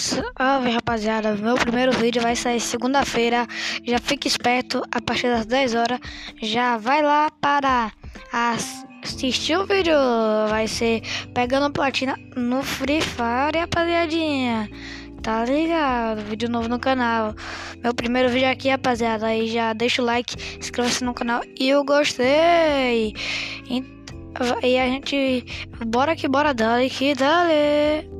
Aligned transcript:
Salve 0.00 0.70
rapaziada, 0.70 1.36
meu 1.36 1.56
primeiro 1.56 1.92
vídeo 1.92 2.22
vai 2.22 2.34
sair 2.34 2.58
segunda-feira. 2.58 3.46
Já 3.84 3.98
fique 3.98 4.26
esperto, 4.26 4.82
a 4.90 4.98
partir 4.98 5.28
das 5.28 5.44
10 5.44 5.74
horas. 5.74 6.00
Já 6.40 6.78
vai 6.78 7.02
lá 7.02 7.30
para 7.38 7.92
assistir 8.32 9.58
o 9.58 9.66
vídeo. 9.66 9.94
Vai 10.48 10.66
ser 10.66 11.02
pegando 11.34 11.70
platina 11.70 12.18
no 12.34 12.62
Free 12.62 13.02
Fire, 13.02 13.58
rapaziadinha. 13.60 14.70
Tá 15.22 15.44
ligado? 15.44 16.22
Vídeo 16.22 16.48
novo 16.48 16.66
no 16.66 16.78
canal. 16.78 17.34
Meu 17.84 17.92
primeiro 17.92 18.30
vídeo 18.30 18.48
aqui, 18.48 18.70
rapaziada. 18.70 19.26
Aí 19.26 19.48
já 19.48 19.74
deixa 19.74 20.00
o 20.00 20.04
like, 20.06 20.34
inscreva-se 20.58 21.04
no 21.04 21.12
canal 21.12 21.42
e 21.58 21.68
eu 21.68 21.84
gostei. 21.84 23.12
E 23.68 24.78
a 24.78 24.86
gente. 24.86 25.44
Bora 25.86 26.16
que 26.16 26.26
bora, 26.26 26.54
dale 26.54 26.88
que 26.88 27.14
dale. 27.14 28.19